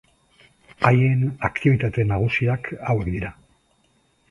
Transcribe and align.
Haien 0.89 1.21
aktibitate 1.49 2.07
nagusiak 2.13 2.73
hauek 2.91 3.13
dira. 3.13 3.35